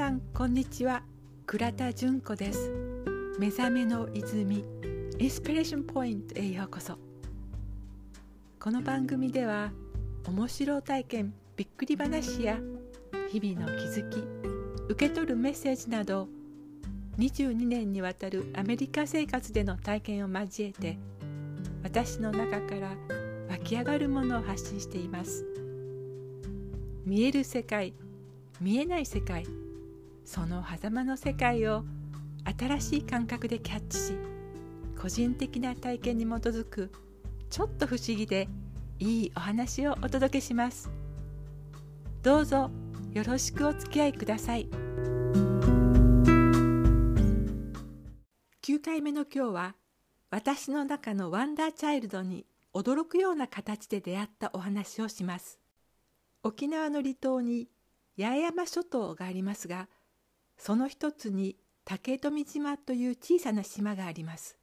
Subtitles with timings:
[0.00, 1.02] さんこんにちは。
[1.44, 2.72] 倉田純子です。
[3.38, 4.64] 目覚めの泉
[5.18, 6.96] インスピレーションポイントへようこそ。
[8.58, 9.72] この番組では
[10.26, 12.58] 面白体験びっくり話や
[13.30, 14.24] 日々の気づき
[14.88, 16.28] 受け取るメッセージなど
[17.18, 20.98] 22年にわたるアメリカ生活での体験を交えて
[21.84, 22.96] 私の中から
[23.50, 25.44] 湧き上がるものを発信しています。
[27.04, 27.92] 見える世界
[28.62, 29.44] 見えない世界
[30.24, 31.84] その狭間の世界を
[32.58, 34.18] 新しい感覚でキャッチし
[35.00, 36.90] 個人的な体験に基づく
[37.48, 38.48] ちょっと不思議で
[38.98, 40.90] いいお話をお届けします。
[42.22, 42.70] どうぞ
[43.12, 44.68] よろしくお付き合いください。
[48.62, 49.74] 9回目の今日は
[50.30, 55.58] 私の中のワンダーチャイルドに驚くような形で出会ったお話をします。
[56.42, 57.68] 沖縄の離島に
[58.18, 59.88] 八重山諸島がありますが
[60.60, 64.58] その一つに竹富島という小さな島があります。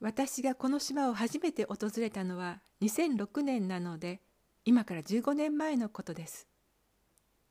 [0.00, 4.20] 私がこの島を初めて訪れたのは2006年なので
[4.64, 6.48] 今から15年前のことです。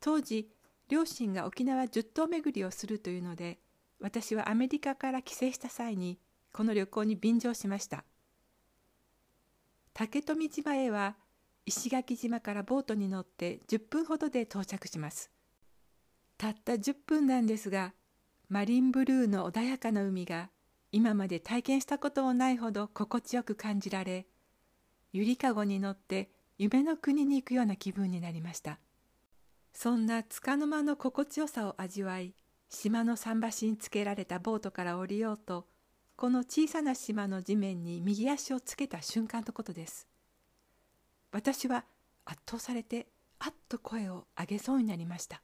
[0.00, 0.50] 当時
[0.90, 3.58] 両親が沖縄十島巡りをするというので
[3.98, 6.18] 私はアメリカから帰省した際に
[6.52, 8.04] この旅行に便乗しました。
[9.94, 11.16] 竹富島へは
[11.64, 15.33] 石垣島からボートに乗って10分ほどで到着します。
[16.44, 17.94] たった10分なんですが
[18.50, 20.50] マリンブルーの穏やかな海が
[20.92, 24.26] 今まで体験したこともないほど心地よく感じられ
[25.14, 26.28] ゆりかごに乗って
[26.58, 28.78] 夢の国に行くような気分になりました。
[29.72, 32.34] そんな束の間の心地よさを味わい
[32.68, 35.66] 島の桟橋につけられたボートから降りようと
[36.14, 40.06] この小さな島の地面に右足をつけた瞬間のことです。
[41.32, 41.86] 私は
[42.26, 43.06] 圧倒されて
[43.38, 45.40] あっと声を上げそうになりました。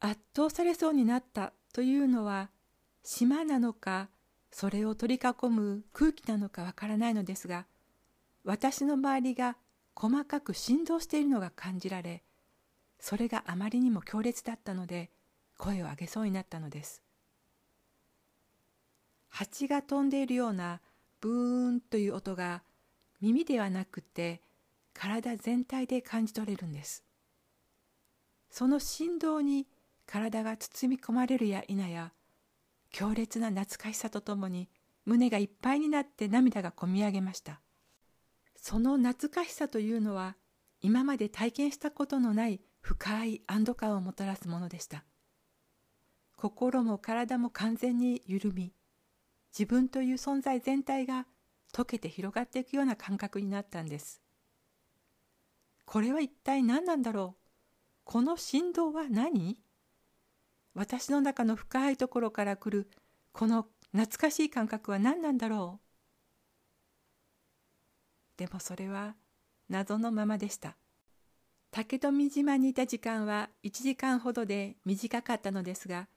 [0.00, 2.50] 圧倒されそうになったというのは
[3.02, 4.08] 島なのか
[4.50, 7.66] それを取り囲む空気なのかわからないのですが
[8.44, 9.56] 私の周りが
[9.94, 12.22] 細かく振動しているのが感じられ
[13.00, 15.10] それがあまりにも強烈だったので
[15.56, 17.02] 声を上げそうになったのです。
[19.28, 20.80] 蜂が飛んでいるような
[21.20, 22.62] ブーンという音が
[23.20, 24.40] 耳ではなくて
[24.94, 27.04] 体全体で感じ取れるんです。
[28.50, 29.66] その振動に
[30.10, 32.12] 体が包み込まれるや否や
[32.90, 34.70] 強烈な懐かしさとともに
[35.04, 37.60] 胸がいっぱいになって涙がこみ上げました。
[38.56, 40.36] その懐かしさというのは
[40.80, 45.04] 今まで体験したことのない深い安堵感をもたらすものでした。
[46.36, 48.72] 心も体も完全に緩み
[49.52, 51.26] 自分という存在全体が
[51.74, 54.22] 溶けて広がっていくような感覚になったんです。
[55.84, 57.42] これは一体何なんだろう？
[58.04, 59.58] この振動は何？
[60.78, 62.88] 私の中の深いところから来る
[63.32, 65.80] この懐かしい感覚は何なんだろ
[68.36, 68.38] う？
[68.38, 69.16] でもそれは
[69.68, 70.76] 謎のままでした。
[71.70, 76.08] 竹富島にいた時間は1時間ほどで短かったのですが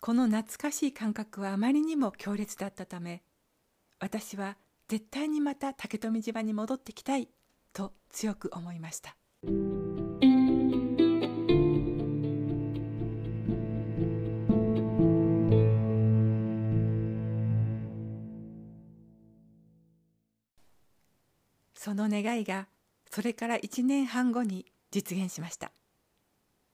[0.00, 3.22] この懐かしい感覚はあまりにも強烈だったため
[3.98, 4.56] 私は
[4.88, 7.28] 絶対にまた竹富島に戻ってきたい
[7.74, 9.16] と強く思いました。
[21.86, 22.66] その願いが
[23.12, 25.70] それから1年半後に実現しました。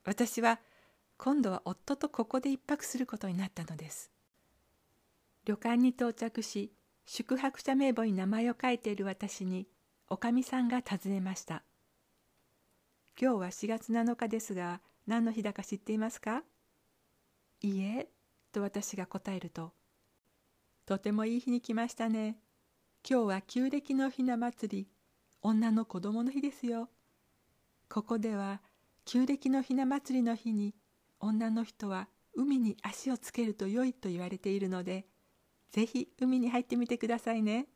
[0.05, 0.59] 私は
[1.17, 4.09] 今度は夫とここで一泊することになったのです。
[5.45, 6.71] 旅館に到着し
[7.05, 9.67] 宿泊者名簿に名前を書いている私に
[10.09, 11.61] おかみさんが尋ねました。
[13.21, 16.41] 今日は4月7日ですが何の日だか知っていますか？
[17.61, 18.07] いいえ
[18.51, 19.73] と私が答えると
[20.87, 22.37] とてもいい日に来ましたね。
[23.07, 24.87] 今日は旧暦のひな祭り
[25.43, 26.89] 女の子供の日ですよ
[27.89, 28.61] ここでは
[29.05, 30.73] 旧暦のひな祭りの日に
[31.19, 35.05] 女の人は海に足をつけると良いと言われているので
[35.71, 37.67] ぜひ海に入ってみてくださいね。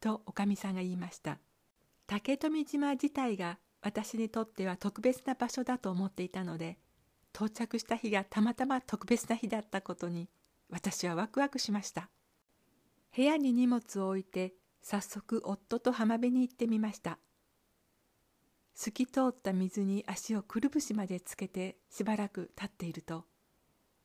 [0.00, 1.38] とおかみさんが言いました。
[2.06, 6.78] 竹富島自体が私にとっては特別な場所だと思っていたので
[7.34, 10.28] 到着した日がたまたま特別な日だったことに
[10.70, 12.08] 私はワクワクしました
[13.14, 17.18] 部屋に荷物を置いて早速夫と浜辺に行ってみました。
[18.74, 23.24] 透き通った水に足をくるぶしまでつけてしばらく立っていると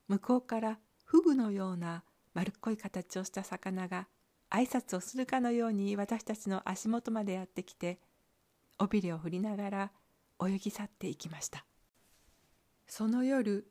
[0.08, 2.02] 向こうからフグのような
[2.34, 4.08] 丸っこい形をした魚が
[4.50, 8.00] 挨拶をするかのように私たちの足元までやってきて
[8.80, 9.92] 尾びれを振りながら
[10.44, 11.64] 泳ぎ去っていきました。
[12.88, 13.68] その夜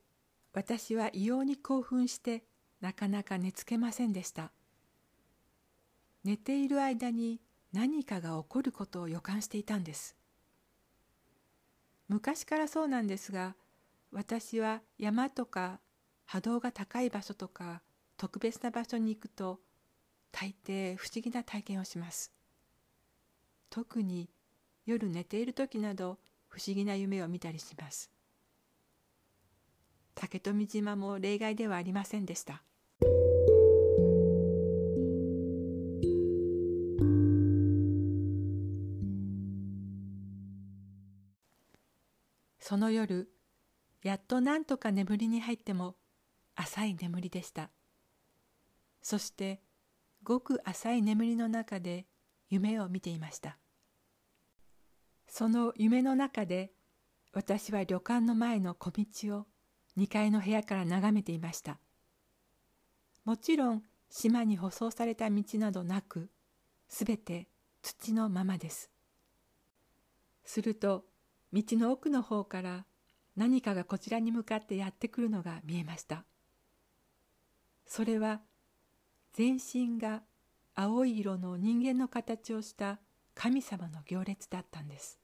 [0.54, 2.46] 私は異様に興奮して
[2.80, 4.52] なかなか寝つけませんでした。
[6.24, 7.42] 寝ている間に
[7.74, 10.16] 何かが起こることを予感していたんです。
[12.08, 13.56] 昔からそうなんですが
[14.12, 15.80] 私は山とか
[16.25, 17.81] 波動が高い場所とか
[18.18, 19.60] 特別な場所に行くと
[20.31, 22.31] 大抵不思議な体験をします。
[23.69, 24.30] 特に
[24.86, 28.12] 夜寝ている時など不思議な夢を見たりします。
[30.16, 32.62] 竹富島も例外ではありませんでした。
[42.74, 43.30] その夜
[44.02, 45.96] やっとなんとか眠りに入っても
[46.56, 47.70] 浅い眠りでした。
[49.04, 49.62] そして
[50.24, 52.08] ごく浅い眠りの中で
[52.50, 53.60] 夢を見ていました。
[55.28, 56.72] その夢の中で
[57.31, 59.06] 私は旅館の前の小道
[59.38, 59.46] を
[59.96, 61.78] 2階の部屋から眺めていました。
[63.24, 66.31] もちろん島に舗装された道などなく
[66.88, 67.48] すべて
[67.84, 68.90] 土のままです。
[70.44, 71.12] すると
[71.54, 72.86] 道の奥の方から
[73.36, 76.26] 何かがこちらに向かってやってくるのが見えました。
[77.86, 78.42] それは
[79.34, 80.24] 全身が
[80.76, 83.00] 青い色の人間の形をした
[83.36, 85.20] 神様の行列だったんです。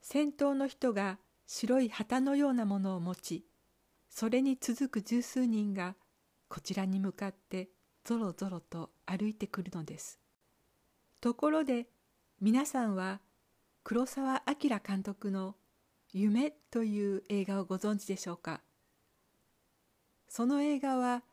[0.00, 3.44] 先頭の人が白い旗のようなものを持ち
[4.08, 5.96] それに続く十数人が
[6.48, 7.70] こちらに向かって
[8.04, 10.20] ぞろぞろと歩いてくるのです。
[11.20, 11.86] ところで
[12.40, 13.20] 皆さんは
[13.84, 15.56] 黒澤明監督の
[16.12, 18.62] 「夢」という映画をご存知でしょうか？
[20.28, 21.24] その映画は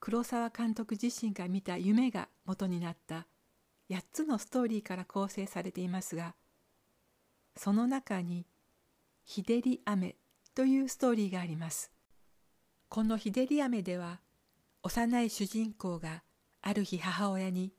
[0.00, 3.26] 黒澤監督自身が見た夢が元になった
[3.88, 6.34] 8つのストーリーから構成されていますが
[7.56, 8.46] その中に
[9.24, 10.16] 「日照り雨」
[10.54, 11.90] というストーリーがあります。
[12.90, 14.20] この日照り雨では
[14.82, 16.22] 幼い主人公が
[16.60, 17.72] ある日母親に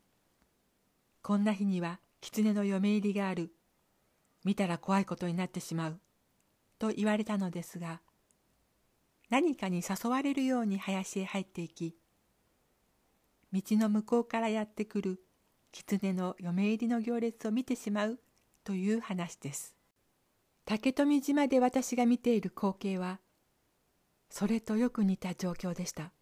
[1.22, 3.52] 「こんな日には狐の嫁入りがある。
[4.46, 6.00] 見たら怖いことになってしまう」
[6.78, 8.00] と言われたのですが
[9.28, 11.96] 何かに誘われるように林へ入っていき
[13.52, 15.20] 道の向こうからやってくる
[15.72, 18.20] 狐の嫁入りの行列を見てしまう
[18.62, 19.74] という話です。
[20.64, 23.20] 竹富島で私が見ている光景は
[24.30, 26.12] それとよく似た状況でした。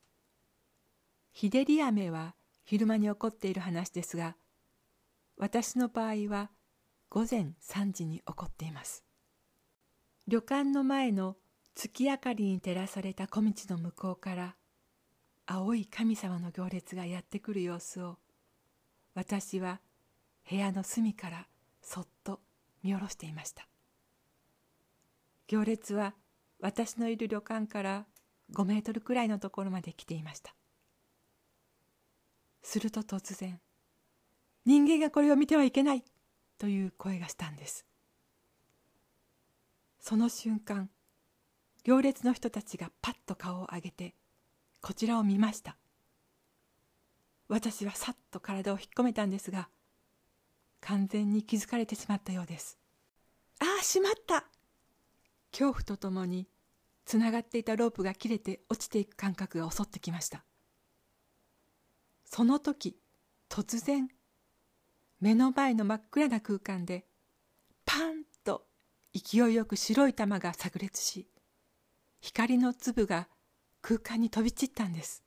[1.32, 2.34] 日照り雨は
[2.64, 4.36] 昼間に起こっている話ですが
[5.36, 6.50] 私の場合は
[7.08, 9.04] 午前3時に起こっています。
[10.26, 11.36] 旅館の前の
[11.74, 14.56] 月明かりに照らされた小道の向こうから
[15.46, 18.16] 青い神様の行列がやってくる様子を
[19.14, 19.80] 私は
[20.48, 21.46] 部屋の隅から
[21.82, 22.40] そっと
[22.82, 23.68] 見下ろしていました。
[25.46, 26.14] 行列は
[26.60, 28.06] 私のいる旅館から
[28.52, 30.54] 5メートルくらいのところまで来ていました。
[32.62, 33.60] すると突然
[34.64, 36.04] 人間がこれを見てはいけない。
[36.58, 37.86] という声がしたんです。
[40.00, 40.90] その瞬間
[41.84, 44.14] 行列の人たちがパッと顔を上げて
[44.80, 45.76] こちらを見ました。
[47.48, 49.68] 私はさっと体を引っ込めたんですが
[50.80, 52.78] 完全に気づかれてしまったようです。
[53.60, 54.44] ああしまった。
[55.52, 56.48] 恐怖とともに
[57.04, 60.44] つながっていたロープが切れて落ちていく感覚が襲ってきました。
[62.24, 62.98] その時
[63.48, 64.08] 突然
[65.24, 67.06] 目の前の真っ暗な空間で
[67.86, 68.66] パンと
[69.14, 71.26] 勢いよく白い玉が炸裂し
[72.20, 73.28] 光の粒が
[73.80, 75.24] 空間に飛び散ったんです。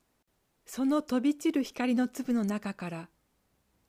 [0.67, 3.09] その飛び散る光の粒の中から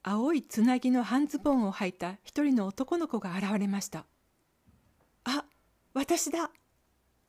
[0.02, 4.06] 青いつなぎの半ズボンを履いた一人の男の子が現れました
[5.24, 5.44] あ
[5.92, 6.50] 私だ!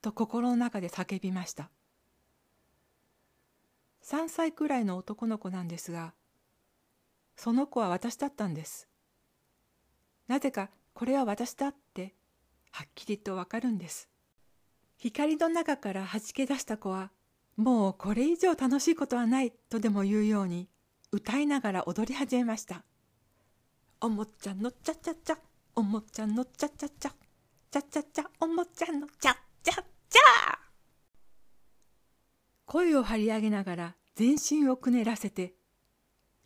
[0.01, 1.69] と心の中で叫びました。
[4.05, 6.13] 3歳くらいの男の子なんですが
[7.41, 8.89] その子は私だったんです。
[10.27, 12.13] なぜかこれは私だって
[12.69, 14.10] はっきりとわかるんです。
[14.98, 17.12] 光の中からはじけ出した子は
[17.55, 20.67] もうこれ以上楽しいことはないとでも言うように
[21.13, 22.84] 歌いながら踊り始めました。
[24.01, 25.38] おもちゃのちゃちゃちゃ、
[25.75, 27.13] おもちゃのちゃちゃちゃ、
[27.72, 30.60] ちゃちゃちゃ、おもちゃのちゃちゃちゃ。
[32.65, 35.53] 声を張り上げながら全身をくねらせて、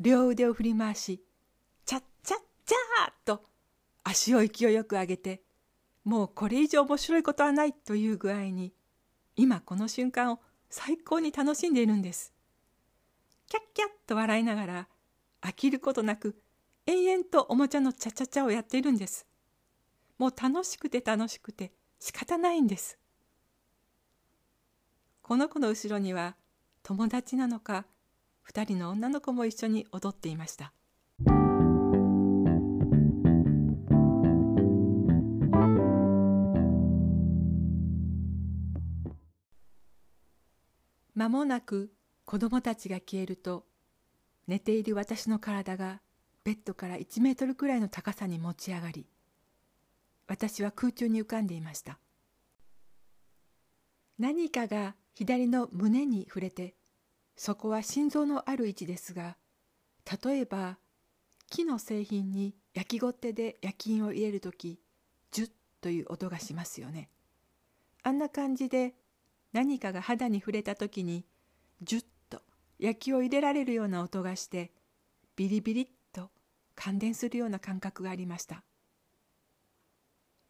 [0.03, 1.23] 両腕を振り回し、
[1.85, 3.45] ちゃっちゃっちゃーと
[4.03, 5.41] 足を勢いよく上げて、
[6.03, 8.73] もうこれ以上面白いことはないという具合に、
[9.37, 12.33] 今この瞬間を最高に楽しんでいるんです。
[13.47, 14.87] キャッキャッと笑いながら
[15.41, 16.37] 飽きることなく
[16.85, 19.25] 延々とおもちゃのチャチャチャをやっているんです。
[20.17, 22.99] もう楽しくて楽しくて仕方ないんです。
[25.21, 26.35] この子の後ろには
[26.81, 27.85] 友達なのか
[28.49, 30.73] 2人の女の子も一緒に踊っていました。
[41.15, 41.93] 間もなく
[42.25, 43.65] 子供たちが消えると
[44.47, 46.01] 寝ている私の体が
[46.43, 49.07] ベッドから1メートルくらいの高さに持ち上がり
[50.27, 51.99] 私は空中に浮かんでいました。
[54.19, 56.75] 何かが左の胸に触れて
[57.35, 59.37] そこは心臓のある位置ですが
[60.23, 60.77] 例えば
[61.49, 64.79] 木の製品に焼きごってで焼き印を入れる時
[65.31, 67.09] ジュッという音がしますよね。
[68.03, 68.95] あんな感じで
[69.51, 71.25] 何かが肌に触れた時に
[71.81, 72.41] ジュッと
[72.79, 74.71] 焼きを入れられるような音がして
[75.35, 76.29] ビリビリっと
[76.75, 78.63] 感電するような感覚がありました。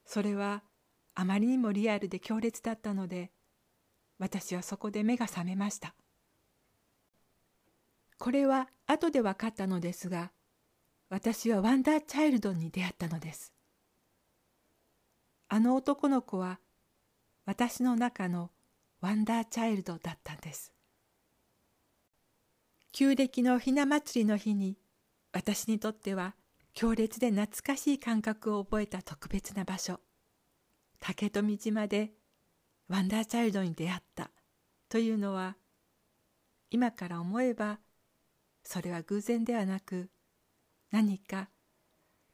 [0.06, 0.64] それは
[1.16, 3.32] あまりにもリアルで強烈だったので
[4.20, 5.96] 私はそこで目が覚めました。
[8.24, 10.32] これは後で分かったのですが
[11.10, 13.52] 私はワンダーチャイルドに出会ったのです。
[15.50, 16.62] あの男の子は
[17.46, 18.50] 私の中の
[19.02, 20.72] ワンダーチャイルドだったんです。
[22.94, 24.78] 旧暦のひな祭りの日に
[25.34, 26.34] 私にとっては
[26.74, 30.00] 強烈で懐かしい感覚を覚えた特別な場所。
[31.02, 32.14] 竹富島で
[32.88, 34.32] ワンダーチャイルドに出会った
[34.88, 35.58] というのは
[36.72, 37.80] 今から思えば
[38.64, 40.10] それは偶然ではなく
[40.92, 41.50] 何か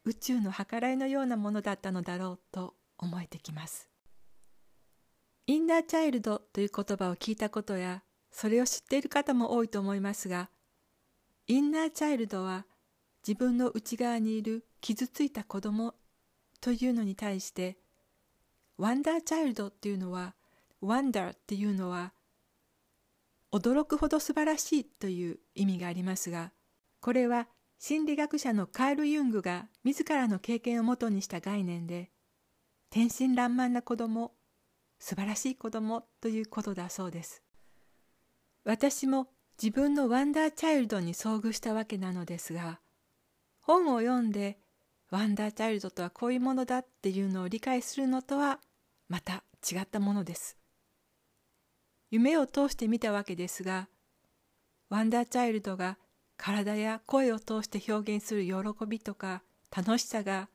[0.05, 3.89] 宇宙の計らいのようなものだったのだろうと思えてきます。
[5.50, 10.51] インナーチャイルドという言葉を聞いたことやそれを知っている方も多いと思いますが
[11.48, 12.67] インナーチャイルドは
[13.27, 15.95] 自分の内側にいる傷ついた子供
[16.62, 17.79] というのに対して
[18.77, 20.36] ワンダーチャイルドっていうのは
[20.81, 22.13] ワンダーっていうのは
[23.51, 26.51] 驚くほど素晴らしいという意味がありますが
[27.01, 27.48] これは
[27.79, 32.12] 心理学者のカール・ユングが自らの経験をもとにした概念で
[32.89, 34.34] 天真爛漫な子供
[35.00, 37.41] 素晴らしい子供ということだそうです。
[38.65, 39.29] 私も
[39.62, 42.79] 自分のワンダーチャイルドに遭遇したわけなのですが
[43.62, 44.60] 本を読んで
[45.10, 48.60] ワンダーチャイルドとはこういうものだっていうのを理解するのとは
[49.08, 50.59] また違ったものです。
[52.12, 53.88] 夢を通して見たわけですが
[54.89, 55.98] ワンダーチャイルドが
[56.38, 58.54] 体や声を通して表現する喜
[58.88, 59.44] びとか
[59.75, 60.50] 楽しさが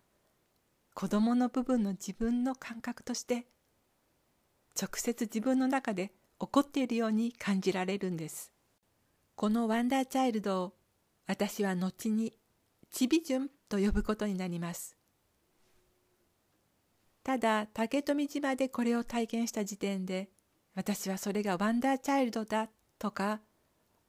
[0.94, 3.46] 子供の部分の自分の感覚として
[4.80, 8.52] 直接自分の中で起こっているように感じられるんです。
[9.36, 10.72] このワンダーチャイルドを
[11.26, 12.32] 私は後に
[12.90, 14.96] チビジュンと呼ぶことになります。
[17.22, 20.28] ただ竹富島でこれを体験した時点で
[20.74, 23.40] 私はそれがワンダーチャイルドだとか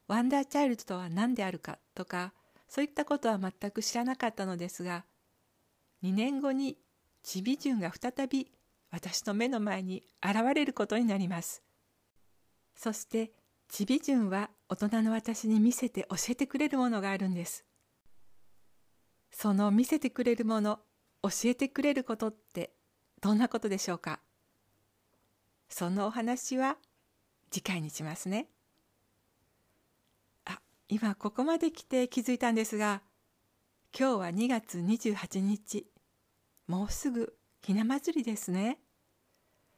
[0.08, 2.34] ワンダーチャイルドとは何であるかとか
[2.68, 5.06] そういったことは全く知らなかったのですが
[6.04, 6.78] 2年後に
[7.24, 8.52] チビジュンが再び
[8.92, 11.64] 私の目の前に現れることになります。
[12.76, 13.32] そして
[13.68, 17.66] チビジュンは大人の私に見せて教えてくれるものがあるんです。
[19.32, 20.80] その見せてくれるもの
[21.24, 22.74] 教えてくれることって
[23.22, 24.20] どんなことでしょうか？
[25.70, 26.78] そのお話は
[27.52, 28.48] 次回にしますね。
[30.46, 33.02] あ、今ここまで来て気づいたんですが、
[33.98, 35.88] 今日は2月28日。
[36.68, 38.80] もうすぐひな祭りですね。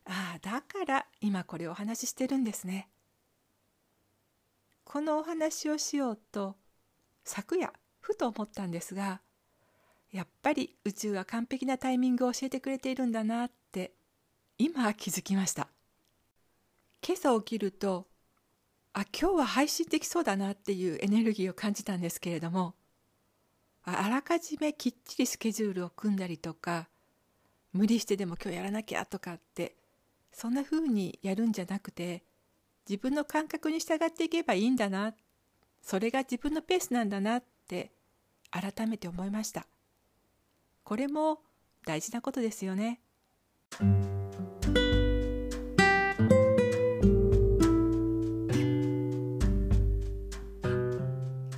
[0.05, 2.89] ああ、だから今これお話ししてるんですね。
[4.89, 6.55] このお話をしようと
[7.25, 9.19] 昨夜ふと思ったんですが
[10.13, 13.91] やっぱり宇宙は完璧なタイミングを教えてくれているんだなって
[14.57, 15.66] 今気づきました
[17.07, 18.05] 今朝起きると
[18.91, 22.73] あ今日は配信できそうだなっていうエネルギーを感じたんですけれども
[23.85, 26.89] あらかじめきっちりスケジュールを組んだりとか
[27.71, 29.77] 無理してでも今日やらなきゃとかって
[30.33, 32.23] そんな風にやるんじゃなくて
[32.89, 35.13] 自分の感覚に従っていけばいいんだな
[35.81, 37.91] それが自分のペースなんだなって
[38.51, 39.65] 改めて思いました
[40.83, 41.39] これも
[41.85, 42.99] 大事なことですよね。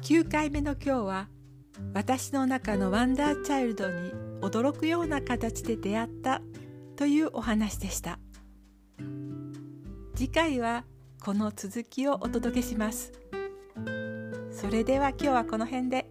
[0.10, 1.28] 9回目の今日は
[1.94, 4.12] 私の中のワンダーチャイルドに
[4.42, 6.42] 驚くような形で出会った
[6.96, 8.18] というお話でした。
[10.16, 10.84] 次回は
[11.24, 13.12] この続きをお届けします。
[14.51, 16.10] それでは今日はこの辺で。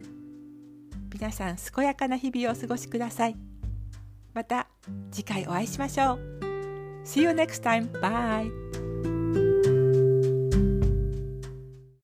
[1.12, 3.36] 皆さん健やかな日々をお過ごしください。
[4.32, 4.68] また
[5.10, 6.18] 次回お会いしましょう。
[7.04, 7.90] See you next time.
[8.00, 8.67] Bye.